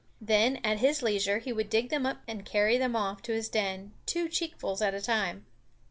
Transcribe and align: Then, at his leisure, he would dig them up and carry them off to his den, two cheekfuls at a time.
Then, 0.19 0.57
at 0.63 0.79
his 0.79 1.03
leisure, 1.03 1.37
he 1.37 1.53
would 1.53 1.69
dig 1.69 1.89
them 1.89 2.07
up 2.07 2.21
and 2.27 2.43
carry 2.43 2.75
them 2.79 2.95
off 2.95 3.21
to 3.21 3.33
his 3.33 3.49
den, 3.49 3.93
two 4.07 4.29
cheekfuls 4.29 4.81
at 4.81 4.95
a 4.95 4.99
time. 5.03 5.45